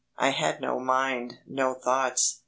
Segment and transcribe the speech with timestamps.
[0.17, 2.39] I had no mind, no thoughts.